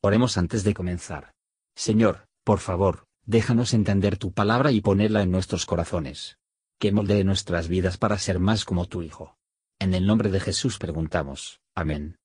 Oremos 0.00 0.38
antes 0.38 0.62
de 0.62 0.74
comenzar. 0.74 1.32
Señor, 1.74 2.28
por 2.44 2.60
favor, 2.60 3.06
déjanos 3.26 3.74
entender 3.74 4.16
tu 4.16 4.32
palabra 4.32 4.70
y 4.70 4.80
ponerla 4.80 5.22
en 5.22 5.32
nuestros 5.32 5.66
corazones. 5.66 6.38
Que 6.78 6.92
moldee 6.92 7.24
nuestras 7.24 7.66
vidas 7.66 7.98
para 7.98 8.16
ser 8.18 8.38
más 8.38 8.64
como 8.64 8.86
tu 8.86 9.02
Hijo. 9.02 9.36
En 9.80 9.94
el 9.94 10.06
nombre 10.06 10.30
de 10.30 10.38
Jesús 10.38 10.78
preguntamos. 10.78 11.60
Amén. 11.74 12.16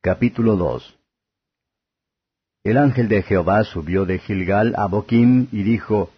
Capítulo 0.00 0.56
2 0.56 0.98
El 2.64 2.78
ángel 2.78 3.08
de 3.08 3.22
Jehová 3.22 3.62
subió 3.64 4.06
de 4.06 4.18
Gilgal 4.18 4.74
a 4.78 4.86
Boquim 4.86 5.48
y 5.52 5.62
dijo, 5.62 6.10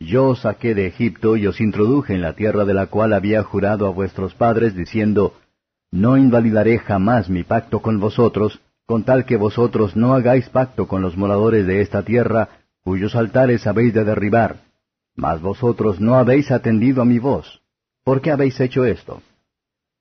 Yo 0.00 0.28
os 0.28 0.40
saqué 0.40 0.74
de 0.74 0.86
Egipto 0.86 1.36
y 1.36 1.46
os 1.46 1.60
introduje 1.60 2.14
en 2.14 2.22
la 2.22 2.34
tierra 2.34 2.64
de 2.64 2.72
la 2.72 2.86
cual 2.86 3.12
había 3.12 3.42
jurado 3.42 3.86
a 3.86 3.90
vuestros 3.90 4.34
padres, 4.34 4.74
diciendo, 4.74 5.38
No 5.90 6.16
invalidaré 6.16 6.78
jamás 6.78 7.28
mi 7.28 7.44
pacto 7.44 7.82
con 7.82 8.00
vosotros, 8.00 8.62
con 8.86 9.02
tal 9.02 9.24
que 9.24 9.36
vosotros 9.36 9.96
no 9.96 10.14
hagáis 10.14 10.48
pacto 10.48 10.86
con 10.86 11.02
los 11.02 11.16
moradores 11.16 11.66
de 11.66 11.80
esta 11.80 12.04
tierra, 12.04 12.48
cuyos 12.82 13.16
altares 13.16 13.66
habéis 13.66 13.92
de 13.92 14.04
derribar. 14.04 14.60
Mas 15.16 15.40
vosotros 15.40 16.00
no 16.00 16.14
habéis 16.14 16.50
atendido 16.52 17.02
a 17.02 17.04
mi 17.04 17.18
voz. 17.18 17.62
¿Por 18.04 18.20
qué 18.20 18.30
habéis 18.30 18.60
hecho 18.60 18.84
esto? 18.84 19.22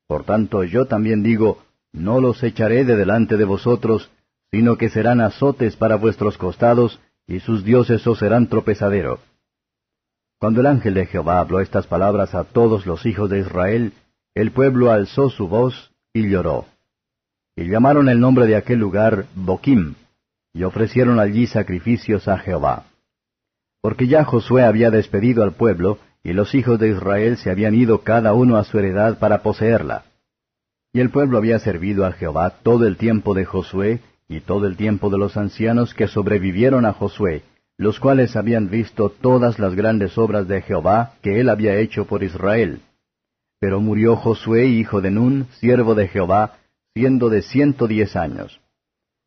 Por 0.08 0.24
tanto 0.24 0.64
yo 0.64 0.86
también 0.86 1.24
digo, 1.24 1.64
no 1.92 2.22
los 2.22 2.44
echaré 2.44 2.86
de 2.86 2.96
delante 2.96 3.38
de 3.38 3.46
vosotros, 3.46 4.12
sino 4.52 4.78
que 4.78 4.90
serán 4.90 5.20
azotes 5.20 5.76
para 5.76 5.96
vuestros 5.96 6.38
costados, 6.38 7.00
y 7.26 7.40
sus 7.40 7.64
dioses 7.64 8.06
os 8.06 8.20
serán 8.20 8.48
tropezadero. 8.48 9.20
Cuando 10.40 10.60
el 10.60 10.68
ángel 10.68 10.94
de 10.94 11.08
Jehová 11.08 11.40
habló 11.40 11.60
estas 11.60 11.88
palabras 11.88 12.36
a 12.36 12.44
todos 12.44 12.86
los 12.86 13.06
hijos 13.08 13.30
de 13.32 13.40
Israel, 13.40 13.94
el 14.36 14.52
pueblo 14.52 14.92
alzó 14.92 15.30
su 15.30 15.48
voz 15.48 15.92
y 16.14 16.30
lloró. 16.30 16.66
Y 17.56 17.70
llamaron 17.70 18.10
el 18.10 18.20
nombre 18.20 18.48
de 18.48 18.56
aquel 18.56 18.80
lugar 18.80 19.26
Boquim, 19.36 19.96
y 20.54 20.64
ofrecieron 20.64 21.20
allí 21.20 21.48
sacrificios 21.48 22.28
a 22.28 22.38
Jehová. 22.38 22.86
Porque 23.82 24.08
ya 24.08 24.24
Josué 24.26 24.64
había 24.64 24.92
despedido 24.92 25.44
al 25.44 25.54
pueblo, 25.54 26.00
y 26.24 26.34
los 26.34 26.56
hijos 26.56 26.80
de 26.80 26.90
Israel 26.90 27.38
se 27.38 27.52
habían 27.52 27.76
ido 27.76 28.02
cada 28.02 28.34
uno 28.34 28.58
a 28.58 28.64
su 28.64 28.80
heredad 28.80 29.20
para 29.20 29.42
poseerla. 29.44 30.06
Y 30.92 31.00
el 31.00 31.12
pueblo 31.12 31.38
había 31.38 31.60
servido 31.60 32.06
a 32.06 32.14
Jehová 32.14 32.56
todo 32.64 32.88
el 32.88 32.98
tiempo 32.98 33.34
de 33.34 33.46
Josué, 33.46 34.02
y 34.28 34.42
todo 34.42 34.66
el 34.66 34.76
tiempo 34.76 35.10
de 35.10 35.18
los 35.18 35.38
ancianos 35.38 35.94
que 35.94 36.08
sobrevivieron 36.08 36.86
a 36.86 36.94
Josué, 36.94 37.44
los 37.78 38.00
cuales 38.00 38.36
habían 38.36 38.70
visto 38.70 39.10
todas 39.10 39.60
las 39.60 39.76
grandes 39.76 40.18
obras 40.18 40.48
de 40.48 40.62
Jehová 40.62 41.14
que 41.22 41.40
él 41.40 41.50
había 41.50 41.76
hecho 41.76 42.06
por 42.06 42.24
Israel. 42.24 42.82
Pero 43.60 43.82
murió 43.82 44.16
Josué, 44.16 44.66
hijo 44.66 45.02
de 45.02 45.12
Nun, 45.12 45.48
siervo 45.60 45.96
de 45.96 46.08
Jehová, 46.08 46.58
siendo 46.96 47.30
de 47.30 47.42
ciento 47.42 47.88
diez 47.88 48.16
años. 48.16 48.62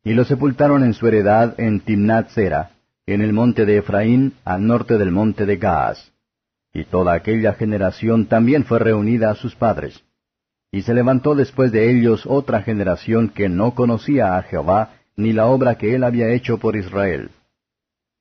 Y 0.03 0.13
lo 0.13 0.25
sepultaron 0.25 0.83
en 0.83 0.95
su 0.95 1.07
heredad 1.07 1.53
en 1.59 1.81
Timnat 1.81 2.29
Sera, 2.29 2.71
en 3.05 3.21
el 3.21 3.31
monte 3.31 3.63
de 3.65 3.77
Efraín, 3.77 4.33
al 4.43 4.65
norte 4.65 4.97
del 4.97 5.11
monte 5.11 5.45
de 5.45 5.57
Gaas. 5.57 6.11
Y 6.73 6.85
toda 6.85 7.13
aquella 7.13 7.53
generación 7.53 8.25
también 8.25 8.65
fue 8.65 8.79
reunida 8.79 9.29
a 9.29 9.35
sus 9.35 9.55
padres. 9.55 10.03
Y 10.71 10.81
se 10.81 10.95
levantó 10.95 11.35
después 11.35 11.71
de 11.71 11.91
ellos 11.91 12.25
otra 12.25 12.63
generación 12.63 13.29
que 13.29 13.49
no 13.49 13.75
conocía 13.75 14.35
a 14.37 14.41
Jehová, 14.41 14.95
ni 15.15 15.31
la 15.31 15.45
obra 15.45 15.75
que 15.75 15.93
él 15.93 16.03
había 16.03 16.29
hecho 16.29 16.57
por 16.57 16.75
Israel. 16.75 17.29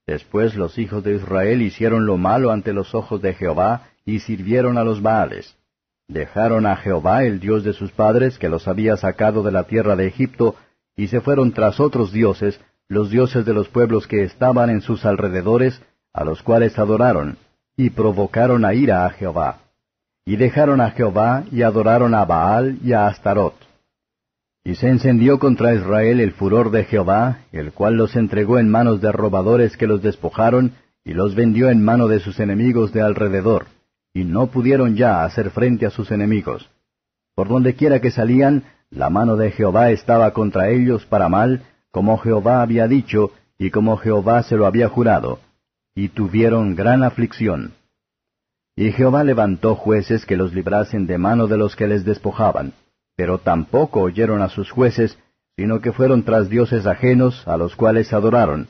Después 0.07 0.57
los 0.57 0.77
hijos 0.77 1.03
de 1.05 1.15
Israel 1.15 1.63
hicieron 1.63 2.05
lo 2.05 2.19
malo 2.19 2.51
ante 2.51 2.75
los 2.75 2.95
ojos 2.95 3.23
de 3.23 3.33
Jehová, 3.33 3.89
y 4.05 4.19
sirvieron 4.21 4.77
a 4.77 4.85
los 4.85 5.01
Baales. 5.01 5.57
Dejaron 6.09 6.65
a 6.65 6.77
Jehová, 6.77 7.25
el 7.25 7.39
Dios 7.39 7.65
de 7.65 7.75
sus 7.75 7.93
padres, 7.93 8.39
que 8.39 8.49
los 8.49 8.67
había 8.67 8.97
sacado 8.97 9.43
de 9.43 9.53
la 9.53 9.65
tierra 9.65 9.95
de 9.95 10.07
Egipto, 10.07 10.57
y 10.97 11.09
se 11.09 11.21
fueron 11.21 11.53
tras 11.53 11.81
otros 11.81 12.13
dioses, 12.13 12.59
los 12.89 13.11
dioses 13.11 13.45
de 13.45 13.53
los 13.53 13.69
pueblos 13.69 14.07
que 14.07 14.23
estaban 14.23 14.71
en 14.71 14.81
sus 14.81 15.05
alrededores, 15.05 15.83
a 16.15 16.25
los 16.25 16.43
cuales 16.43 16.79
adoraron, 16.79 17.37
y 17.77 17.91
provocaron 17.91 18.65
a 18.65 18.73
ira 18.73 19.05
a 19.05 19.11
Jehová. 19.11 19.59
Y 20.25 20.37
dejaron 20.37 20.81
a 20.81 20.93
Jehová, 20.93 21.45
y 21.53 21.61
adoraron 21.61 22.15
a 22.15 22.25
Baal 22.25 22.79
y 22.83 22.95
a 22.95 23.07
Astarot. 23.07 23.55
Y 24.65 24.77
se 24.77 24.89
encendió 24.89 25.39
contra 25.39 25.75
Israel 25.75 26.21
el 26.21 26.33
furor 26.33 26.71
de 26.71 26.85
Jehová, 26.85 27.41
el 27.53 27.73
cual 27.73 27.97
los 27.97 28.17
entregó 28.17 28.59
en 28.59 28.71
manos 28.71 29.03
de 29.03 29.13
robadores 29.13 29.77
que 29.77 29.87
los 29.87 30.01
despojaron, 30.01 30.73
y 31.05 31.13
los 31.13 31.35
vendió 31.35 31.69
en 31.69 31.85
mano 31.85 32.09
de 32.09 32.21
sus 32.21 32.41
enemigos 32.41 32.95
de 32.95 33.03
alrededor 33.03 33.67
y 34.19 34.25
no 34.25 34.49
pudieron 34.49 34.97
ya 34.97 35.23
hacer 35.25 35.51
frente 35.51 35.87
a 35.87 35.91
sus 35.91 36.11
enemigos. 36.11 36.69
Por 37.37 37.47
donde 37.47 37.75
quiera 37.75 38.01
que 38.01 38.11
salían, 38.11 38.65
la 38.91 39.11
mano 39.11 39.37
de 39.37 39.53
Jehová 39.53 39.93
estaba 39.93 40.33
contra 40.33 40.71
ellos 40.71 41.07
para 41.07 41.29
mal, 41.29 41.63
como 41.93 42.19
Jehová 42.19 42.61
había 42.61 42.89
dicho, 42.89 43.31
y 43.59 43.71
como 43.71 43.97
Jehová 43.97 44.43
se 44.43 44.57
lo 44.57 44.67
había 44.67 44.89
jurado, 44.89 45.39
y 45.95 46.09
tuvieron 46.09 46.75
gran 46.75 47.05
aflicción. 47.05 47.75
Y 48.75 48.91
Jehová 48.91 49.23
levantó 49.23 49.77
jueces 49.77 50.27
que 50.27 50.37
los 50.37 50.53
librasen 50.53 51.07
de 51.07 51.17
mano 51.17 51.47
de 51.47 51.57
los 51.57 51.77
que 51.77 51.87
les 51.87 52.05
despojaban, 52.05 52.73
pero 53.15 53.39
tampoco 53.39 54.01
oyeron 54.01 54.43
a 54.43 54.49
sus 54.49 54.73
jueces, 54.73 55.17
sino 55.57 55.81
que 55.81 55.93
fueron 55.93 56.25
tras 56.25 56.49
dioses 56.49 56.87
ajenos, 56.87 57.47
a 57.47 57.57
los 57.57 57.77
cuales 57.77 58.13
adoraron, 58.13 58.67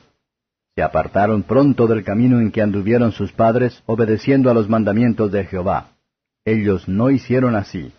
se 0.79 0.83
apartaron 0.83 1.43
pronto 1.43 1.87
del 1.87 2.05
camino 2.05 2.39
en 2.39 2.51
que 2.51 2.61
anduvieron 2.61 3.11
sus 3.11 3.33
padres, 3.33 3.83
obedeciendo 3.85 4.49
a 4.49 4.53
los 4.53 4.69
mandamientos 4.69 5.29
de 5.29 5.43
Jehová. 5.43 5.97
Ellos 6.45 6.87
no 6.87 7.09
hicieron 7.09 7.57
así. 7.57 7.91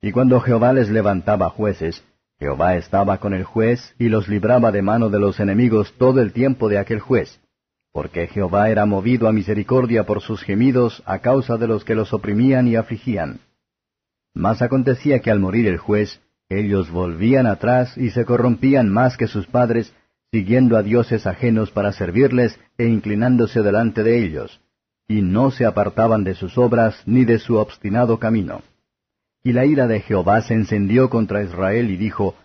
Y 0.00 0.12
cuando 0.12 0.38
Jehová 0.38 0.72
les 0.72 0.88
levantaba 0.88 1.50
jueces, 1.50 2.04
Jehová 2.38 2.76
estaba 2.76 3.18
con 3.18 3.34
el 3.34 3.42
juez 3.42 3.92
y 3.98 4.08
los 4.08 4.28
libraba 4.28 4.70
de 4.70 4.82
mano 4.82 5.08
de 5.08 5.18
los 5.18 5.40
enemigos 5.40 5.92
todo 5.98 6.20
el 6.20 6.32
tiempo 6.32 6.68
de 6.68 6.78
aquel 6.78 7.00
juez, 7.00 7.40
porque 7.92 8.28
Jehová 8.28 8.70
era 8.70 8.86
movido 8.86 9.26
a 9.26 9.32
misericordia 9.32 10.04
por 10.04 10.20
sus 10.20 10.42
gemidos 10.42 11.02
a 11.06 11.18
causa 11.18 11.56
de 11.56 11.66
los 11.66 11.82
que 11.84 11.96
los 11.96 12.12
oprimían 12.12 12.68
y 12.68 12.76
afligían. 12.76 13.40
Mas 14.32 14.62
acontecía 14.62 15.18
que 15.18 15.32
al 15.32 15.40
morir 15.40 15.66
el 15.66 15.78
juez, 15.78 16.20
ellos 16.48 16.88
volvían 16.88 17.48
atrás 17.48 17.98
y 17.98 18.10
se 18.10 18.24
corrompían 18.24 18.88
más 18.88 19.16
que 19.16 19.26
sus 19.26 19.48
padres, 19.48 19.92
siguiendo 20.32 20.76
a 20.76 20.82
dioses 20.82 21.26
ajenos 21.26 21.72
para 21.72 21.92
servirles 21.92 22.58
e 22.78 22.86
inclinándose 22.86 23.62
delante 23.62 24.02
de 24.02 24.24
ellos, 24.24 24.60
y 25.08 25.22
no 25.22 25.50
se 25.50 25.66
apartaban 25.66 26.22
de 26.22 26.34
sus 26.34 26.56
obras 26.56 27.02
ni 27.04 27.24
de 27.24 27.40
su 27.40 27.56
obstinado 27.56 28.18
camino. 28.18 28.62
Y 29.42 29.52
la 29.52 29.64
ira 29.64 29.88
de 29.88 30.00
Jehová 30.00 30.42
se 30.42 30.54
encendió 30.54 31.10
contra 31.10 31.42
Israel 31.42 31.90
y 31.90 31.96
dijo, 31.96 32.36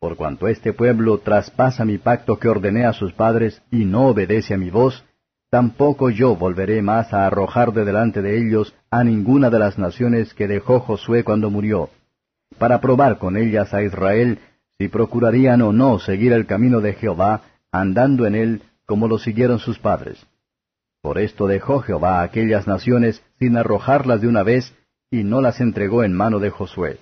Por 0.00 0.16
cuanto 0.16 0.48
este 0.48 0.72
pueblo 0.72 1.18
traspasa 1.18 1.84
mi 1.84 1.98
pacto 1.98 2.38
que 2.38 2.48
ordené 2.48 2.86
a 2.86 2.94
sus 2.94 3.12
padres 3.12 3.60
y 3.70 3.84
no 3.84 4.06
obedece 4.06 4.54
a 4.54 4.58
mi 4.58 4.70
voz, 4.70 5.04
tampoco 5.50 6.08
yo 6.08 6.36
volveré 6.36 6.80
más 6.80 7.12
a 7.12 7.26
arrojar 7.26 7.72
de 7.72 7.84
delante 7.84 8.22
de 8.22 8.38
ellos 8.38 8.74
a 8.90 9.04
ninguna 9.04 9.50
de 9.50 9.58
las 9.58 9.78
naciones 9.78 10.32
que 10.32 10.48
dejó 10.48 10.80
Josué 10.80 11.24
cuando 11.24 11.50
murió, 11.50 11.90
para 12.58 12.80
probar 12.80 13.18
con 13.18 13.36
ellas 13.36 13.74
a 13.74 13.82
Israel 13.82 14.38
si 14.78 14.88
procurarían 14.88 15.62
o 15.62 15.72
no 15.72 15.98
seguir 15.98 16.32
el 16.32 16.46
camino 16.46 16.80
de 16.80 16.94
Jehová, 16.94 17.42
andando 17.70 18.26
en 18.26 18.34
él 18.34 18.62
como 18.86 19.08
lo 19.08 19.18
siguieron 19.18 19.58
sus 19.58 19.78
padres. 19.78 20.26
Por 21.00 21.18
esto 21.18 21.46
dejó 21.46 21.80
Jehová 21.80 22.20
a 22.20 22.22
aquellas 22.22 22.66
naciones 22.66 23.22
sin 23.38 23.56
arrojarlas 23.56 24.20
de 24.20 24.28
una 24.28 24.42
vez, 24.42 24.74
y 25.10 25.22
no 25.22 25.40
las 25.40 25.60
entregó 25.60 26.02
en 26.02 26.12
mano 26.12 26.38
de 26.38 26.50
Josué. 26.50 26.98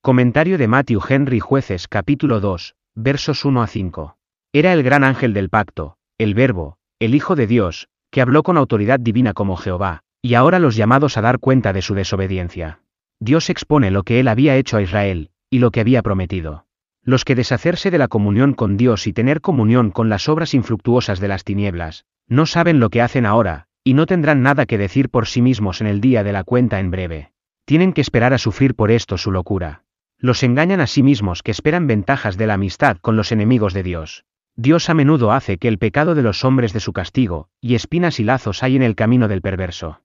Comentario 0.00 0.58
de 0.58 0.68
Matthew 0.68 1.00
Henry 1.06 1.40
Jueces 1.40 1.86
capítulo 1.88 2.40
2, 2.40 2.74
versos 2.94 3.44
1 3.44 3.62
a 3.62 3.66
5. 3.66 4.16
Era 4.52 4.72
el 4.72 4.82
gran 4.82 5.04
ángel 5.04 5.34
del 5.34 5.50
pacto, 5.50 5.98
el 6.16 6.34
Verbo, 6.34 6.78
el 6.98 7.14
Hijo 7.14 7.36
de 7.36 7.46
Dios, 7.46 7.88
que 8.10 8.22
habló 8.22 8.42
con 8.42 8.56
autoridad 8.56 9.00
divina 9.00 9.34
como 9.34 9.56
Jehová, 9.56 10.00
y 10.22 10.34
ahora 10.34 10.58
los 10.58 10.76
llamados 10.76 11.18
a 11.18 11.20
dar 11.20 11.38
cuenta 11.40 11.72
de 11.72 11.82
su 11.82 11.94
desobediencia. 11.94 12.80
Dios 13.20 13.50
expone 13.50 13.90
lo 13.90 14.02
que 14.04 14.20
él 14.20 14.28
había 14.28 14.56
hecho 14.56 14.76
a 14.76 14.82
Israel, 14.82 15.30
y 15.50 15.58
lo 15.58 15.70
que 15.70 15.80
había 15.80 16.02
prometido. 16.02 16.66
Los 17.02 17.24
que 17.24 17.34
deshacerse 17.34 17.90
de 17.90 17.98
la 17.98 18.08
comunión 18.08 18.52
con 18.52 18.76
Dios 18.76 19.06
y 19.06 19.12
tener 19.12 19.40
comunión 19.40 19.90
con 19.90 20.08
las 20.08 20.28
obras 20.28 20.54
infructuosas 20.54 21.20
de 21.20 21.28
las 21.28 21.44
tinieblas, 21.44 22.04
no 22.26 22.44
saben 22.44 22.80
lo 22.80 22.90
que 22.90 23.00
hacen 23.00 23.24
ahora, 23.24 23.66
y 23.82 23.94
no 23.94 24.04
tendrán 24.06 24.42
nada 24.42 24.66
que 24.66 24.76
decir 24.76 25.08
por 25.08 25.26
sí 25.26 25.40
mismos 25.40 25.80
en 25.80 25.86
el 25.86 26.00
día 26.00 26.22
de 26.22 26.32
la 26.32 26.44
cuenta 26.44 26.80
en 26.80 26.90
breve. 26.90 27.32
Tienen 27.64 27.92
que 27.92 28.02
esperar 28.02 28.34
a 28.34 28.38
sufrir 28.38 28.74
por 28.74 28.90
esto 28.90 29.16
su 29.16 29.30
locura. 29.32 29.84
Los 30.18 30.42
engañan 30.42 30.80
a 30.80 30.86
sí 30.86 31.02
mismos 31.02 31.42
que 31.42 31.50
esperan 31.50 31.86
ventajas 31.86 32.36
de 32.36 32.46
la 32.46 32.54
amistad 32.54 32.98
con 32.98 33.16
los 33.16 33.32
enemigos 33.32 33.72
de 33.72 33.82
Dios. 33.82 34.24
Dios 34.56 34.90
a 34.90 34.94
menudo 34.94 35.32
hace 35.32 35.56
que 35.56 35.68
el 35.68 35.78
pecado 35.78 36.14
de 36.14 36.22
los 36.22 36.44
hombres 36.44 36.72
de 36.72 36.80
su 36.80 36.92
castigo, 36.92 37.48
y 37.60 37.76
espinas 37.76 38.20
y 38.20 38.24
lazos 38.24 38.62
hay 38.62 38.76
en 38.76 38.82
el 38.82 38.96
camino 38.96 39.28
del 39.28 39.40
perverso. 39.40 40.02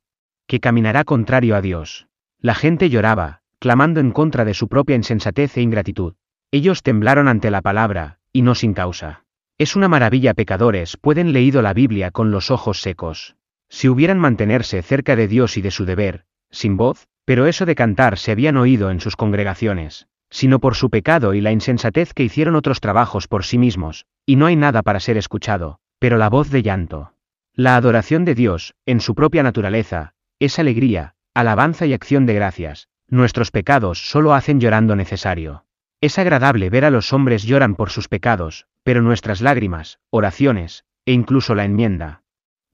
Que 0.47 0.59
caminará 0.59 1.03
contrario 1.03 1.55
a 1.55 1.61
Dios. 1.61 2.07
La 2.39 2.53
gente 2.53 2.89
lloraba, 2.89 3.42
clamando 3.63 4.01
en 4.01 4.11
contra 4.11 4.43
de 4.43 4.53
su 4.53 4.67
propia 4.67 4.97
insensatez 4.97 5.55
e 5.55 5.61
ingratitud. 5.61 6.15
Ellos 6.51 6.83
temblaron 6.83 7.29
ante 7.29 7.49
la 7.49 7.61
palabra, 7.61 8.19
y 8.33 8.41
no 8.41 8.55
sin 8.55 8.73
causa. 8.73 9.23
Es 9.57 9.77
una 9.77 9.87
maravilla 9.87 10.33
pecadores 10.33 10.97
pueden 10.97 11.31
leído 11.31 11.61
la 11.61 11.73
Biblia 11.73 12.11
con 12.11 12.29
los 12.29 12.51
ojos 12.51 12.81
secos. 12.81 13.37
Si 13.69 13.87
hubieran 13.87 14.19
mantenerse 14.19 14.81
cerca 14.81 15.15
de 15.15 15.29
Dios 15.29 15.55
y 15.55 15.61
de 15.61 15.71
su 15.71 15.85
deber, 15.85 16.25
sin 16.51 16.75
voz, 16.75 17.07
pero 17.23 17.45
eso 17.45 17.65
de 17.65 17.73
cantar 17.73 18.17
se 18.17 18.33
habían 18.33 18.57
oído 18.57 18.91
en 18.91 18.99
sus 18.99 19.15
congregaciones, 19.15 20.07
sino 20.29 20.59
por 20.59 20.75
su 20.75 20.89
pecado 20.89 21.33
y 21.33 21.39
la 21.39 21.53
insensatez 21.53 22.13
que 22.13 22.23
hicieron 22.25 22.57
otros 22.57 22.81
trabajos 22.81 23.29
por 23.29 23.45
sí 23.45 23.57
mismos, 23.57 24.07
y 24.25 24.35
no 24.35 24.47
hay 24.47 24.57
nada 24.57 24.81
para 24.81 24.99
ser 24.99 25.15
escuchado, 25.15 25.79
pero 25.99 26.17
la 26.17 26.29
voz 26.29 26.49
de 26.49 26.63
llanto. 26.63 27.13
La 27.53 27.77
adoración 27.77 28.25
de 28.25 28.35
Dios, 28.35 28.73
en 28.85 28.99
su 28.99 29.15
propia 29.15 29.41
naturaleza, 29.41 30.15
es 30.39 30.59
alegría, 30.59 31.15
alabanza 31.33 31.85
y 31.85 31.93
acción 31.93 32.25
de 32.25 32.33
gracias, 32.33 32.89
nuestros 33.07 33.51
pecados 33.51 34.09
solo 34.09 34.33
hacen 34.33 34.59
llorando 34.59 34.95
necesario. 34.95 35.65
Es 36.01 36.19
agradable 36.19 36.69
ver 36.69 36.85
a 36.85 36.89
los 36.89 37.13
hombres 37.13 37.43
lloran 37.43 37.75
por 37.75 37.89
sus 37.89 38.07
pecados, 38.07 38.67
pero 38.83 39.01
nuestras 39.01 39.41
lágrimas, 39.41 39.99
oraciones, 40.09 40.85
e 41.05 41.13
incluso 41.13 41.55
la 41.55 41.65
enmienda, 41.65 42.23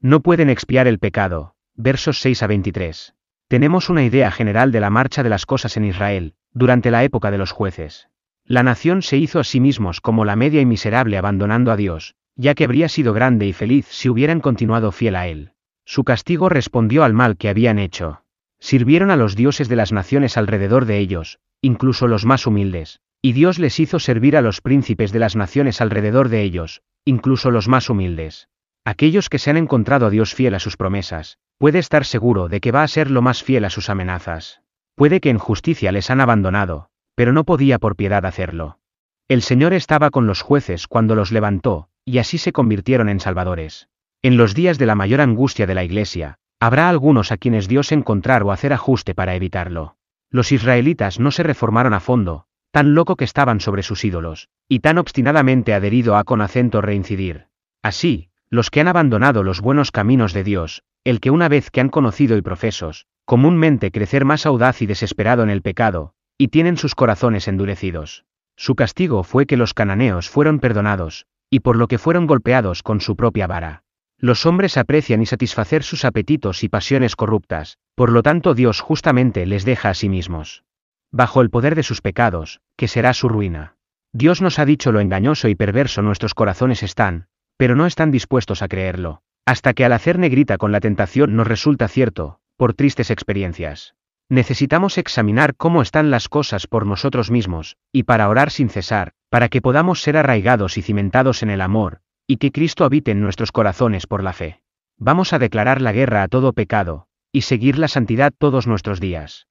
no 0.02 0.22
pueden 0.22 0.50
expiar 0.50 0.88
el 0.88 0.98
pecado. 1.00 1.56
Versos 1.76 2.22
6 2.22 2.44
a 2.44 2.48
23. 2.48 3.16
Tenemos 3.50 3.90
una 3.90 4.04
idea 4.04 4.32
general 4.32 4.72
de 4.72 4.80
la 4.80 4.90
marcha 4.90 5.24
de 5.24 5.30
las 5.30 5.46
cosas 5.46 5.76
en 5.76 5.84
Israel, 5.84 6.36
durante 6.54 6.90
la 6.90 7.04
época 7.04 7.32
de 7.32 7.38
los 7.38 7.52
jueces. 7.52 8.08
La 8.46 8.64
nación 8.64 9.02
se 9.02 9.18
hizo 9.18 9.40
a 9.40 9.44
sí 9.44 9.60
mismos 9.60 10.00
como 10.00 10.24
la 10.24 10.38
media 10.38 10.62
y 10.62 10.66
miserable 10.66 11.18
abandonando 11.18 11.72
a 11.72 11.76
Dios, 11.76 12.16
ya 12.36 12.56
que 12.56 12.64
habría 12.64 12.88
sido 12.88 13.14
grande 13.14 13.46
y 13.46 13.54
feliz 13.54 13.88
si 13.90 14.08
hubieran 14.08 14.40
continuado 14.40 14.92
fiel 14.94 15.18
a 15.18 15.28
Él. 15.28 15.52
Su 15.84 16.06
castigo 16.06 16.48
respondió 16.48 17.04
al 17.04 17.14
mal 17.14 17.36
que 17.36 17.50
habían 17.50 17.78
hecho. 17.78 18.24
Sirvieron 18.60 19.12
a 19.12 19.16
los 19.16 19.36
dioses 19.36 19.70
de 19.70 19.76
las 19.76 19.92
naciones 19.92 20.38
alrededor 20.38 20.86
de 20.86 21.00
ellos, 21.00 21.40
incluso 21.62 22.08
los 22.08 22.26
más 22.26 22.46
humildes, 22.46 23.00
y 23.22 23.34
Dios 23.34 23.60
les 23.60 23.80
hizo 23.80 24.00
servir 24.00 24.38
a 24.38 24.42
los 24.42 24.62
príncipes 24.62 25.12
de 25.12 25.20
las 25.20 25.36
naciones 25.36 25.82
alrededor 25.82 26.30
de 26.30 26.44
ellos, 26.44 26.82
incluso 27.06 27.52
los 27.52 27.68
más 27.68 27.90
humildes. 27.90 28.48
Aquellos 28.86 29.30
que 29.30 29.40
se 29.40 29.50
han 29.50 29.58
encontrado 29.58 30.06
a 30.06 30.10
Dios 30.10 30.34
fiel 30.34 30.56
a 30.56 30.60
sus 30.60 30.78
promesas, 30.78 31.38
puede 31.58 31.80
estar 31.80 32.06
seguro 32.06 32.48
de 32.48 32.62
que 32.62 32.72
va 32.72 32.84
a 32.84 32.88
ser 32.88 33.12
lo 33.12 33.22
más 33.22 33.44
fiel 33.44 33.66
a 33.66 33.70
sus 33.70 33.90
amenazas. 33.90 34.62
Puede 34.96 35.20
que 35.20 35.30
en 35.30 35.38
justicia 35.38 35.92
les 35.92 36.10
han 36.10 36.22
abandonado, 36.22 36.90
pero 37.16 37.34
no 37.34 37.44
podía 37.44 37.80
por 37.80 37.96
piedad 37.96 38.26
hacerlo. 38.26 38.80
El 39.28 39.42
Señor 39.42 39.74
estaba 39.74 40.10
con 40.10 40.26
los 40.26 40.42
jueces 40.42 40.88
cuando 40.88 41.16
los 41.16 41.32
levantó, 41.32 41.90
y 42.06 42.18
así 42.18 42.38
se 42.38 42.52
convirtieron 42.52 43.10
en 43.10 43.20
salvadores. 43.20 43.90
En 44.22 44.38
los 44.38 44.56
días 44.56 44.78
de 44.78 44.86
la 44.86 44.96
mayor 44.96 45.22
angustia 45.22 45.68
de 45.68 45.76
la 45.76 45.84
Iglesia, 45.84 46.40
habrá 46.60 46.90
algunos 46.90 47.32
a 47.32 47.38
quienes 47.38 47.68
Dios 47.68 47.92
encontrar 47.92 48.44
o 48.44 48.52
hacer 48.52 48.74
ajuste 48.74 49.16
para 49.16 49.36
evitarlo. 49.36 49.96
Los 50.30 50.52
israelitas 50.52 51.20
no 51.20 51.32
se 51.32 51.44
reformaron 51.44 51.94
a 51.94 52.00
fondo, 52.00 52.46
tan 52.72 52.94
loco 52.94 53.16
que 53.16 53.26
estaban 53.26 53.60
sobre 53.60 53.84
sus 53.84 54.04
ídolos, 54.06 54.50
y 54.68 54.80
tan 54.80 54.98
obstinadamente 54.98 55.74
adherido 55.74 56.18
a 56.18 56.24
con 56.24 56.42
acento 56.42 56.82
reincidir. 56.82 57.48
Así, 57.82 58.30
los 58.50 58.70
que 58.70 58.82
han 58.82 58.88
abandonado 58.88 59.44
los 59.44 59.62
buenos 59.62 59.92
caminos 59.92 60.34
de 60.34 60.44
Dios, 60.44 60.84
el 61.04 61.20
que 61.20 61.32
una 61.32 61.48
vez 61.48 61.72
que 61.72 61.82
han 61.82 61.90
conocido 61.90 62.38
y 62.38 62.42
profesos, 62.42 63.08
comúnmente 63.26 63.92
crecer 63.92 64.26
más 64.26 64.46
audaz 64.46 64.82
y 64.82 64.86
desesperado 64.86 65.44
en 65.44 65.50
el 65.50 65.62
pecado, 65.62 66.14
y 66.38 66.50
tienen 66.50 66.78
sus 66.78 66.94
corazones 66.94 67.48
endurecidos. 67.48 68.26
Su 68.56 68.76
castigo 68.76 69.24
fue 69.24 69.46
que 69.46 69.58
los 69.58 69.74
cananeos 69.74 70.30
fueron 70.30 70.60
perdonados, 70.60 71.26
y 71.50 71.62
por 71.62 71.78
lo 71.78 71.88
que 71.88 71.98
fueron 71.98 72.28
golpeados 72.28 72.84
con 72.84 73.02
su 73.02 73.16
propia 73.16 73.48
vara. 73.48 73.84
Los 74.22 74.46
hombres 74.46 74.76
aprecian 74.76 75.22
y 75.22 75.26
satisfacer 75.26 75.82
sus 75.82 76.04
apetitos 76.04 76.66
y 76.66 76.70
pasiones 76.70 77.16
corruptas, 77.16 77.78
por 77.96 78.12
lo 78.12 78.22
tanto 78.22 78.54
Dios 78.54 78.82
justamente 78.82 79.46
les 79.46 79.64
deja 79.64 79.90
a 79.90 79.94
sí 79.94 80.10
mismos. 80.10 80.66
Bajo 81.10 81.42
el 81.42 81.50
poder 81.50 81.74
de 81.74 81.84
sus 81.84 82.02
pecados, 82.02 82.60
que 82.76 82.90
será 82.90 83.14
su 83.14 83.30
ruina. 83.30 83.78
Dios 84.12 84.42
nos 84.42 84.60
ha 84.60 84.66
dicho 84.66 84.92
lo 84.92 85.00
engañoso 85.00 85.48
y 85.48 85.56
perverso 85.56 86.02
nuestros 86.02 86.34
corazones 86.34 86.84
están, 86.84 87.28
pero 87.56 87.78
no 87.78 87.86
están 87.86 88.12
dispuestos 88.12 88.62
a 88.62 88.68
creerlo, 88.68 89.22
hasta 89.46 89.74
que 89.74 89.86
al 89.86 89.94
hacer 89.94 90.20
negrita 90.20 90.58
con 90.58 90.74
la 90.74 90.82
tentación 90.82 91.38
nos 91.38 91.48
resulta 91.48 91.88
cierto, 91.88 92.42
por 92.58 92.74
tristes 92.74 93.12
experiencias. 93.12 93.96
Necesitamos 94.28 94.98
examinar 94.98 95.56
cómo 95.56 95.82
están 95.82 96.12
las 96.12 96.28
cosas 96.28 96.68
por 96.68 96.86
nosotros 96.86 97.32
mismos, 97.32 97.78
y 97.94 98.04
para 98.04 98.28
orar 98.28 98.52
sin 98.52 98.70
cesar, 98.70 99.14
para 99.30 99.48
que 99.48 99.62
podamos 99.62 100.02
ser 100.02 100.18
arraigados 100.18 100.78
y 100.78 100.82
cimentados 100.82 101.42
en 101.42 101.52
el 101.52 101.62
amor, 101.62 102.02
y 102.30 102.38
que 102.38 102.52
Cristo 102.52 102.86
habite 102.86 103.10
en 103.10 103.22
nuestros 103.22 103.52
corazones 103.52 104.06
por 104.06 104.22
la 104.24 104.34
fe. 104.34 104.62
Vamos 104.98 105.34
a 105.34 105.40
declarar 105.40 105.82
la 105.82 105.92
guerra 105.92 106.22
a 106.22 106.28
todo 106.28 106.54
pecado, 106.54 107.08
y 107.32 107.42
seguir 107.42 107.80
la 107.80 107.88
santidad 107.88 108.32
todos 108.38 108.68
nuestros 108.68 109.00
días. 109.00 109.48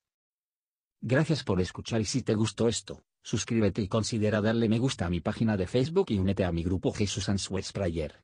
Gracias 1.00 1.42
por 1.42 1.60
escuchar 1.60 2.00
y 2.00 2.04
si 2.04 2.22
te 2.22 2.36
gustó 2.36 2.69
esto, 2.69 3.02
suscríbete 3.20 3.82
y 3.82 3.88
considera 3.88 4.40
darle 4.40 4.69
me 4.69 4.78
gusta 4.78 5.06
a 5.06 5.10
mi 5.10 5.19
página 5.19 5.56
de 5.56 5.66
Facebook 5.66 6.06
y 6.10 6.20
únete 6.20 6.44
a 6.44 6.52
mi 6.52 6.62
grupo 6.62 6.92
Jesús 6.92 7.28
Answers 7.28 7.72
Prayer. 7.72 8.22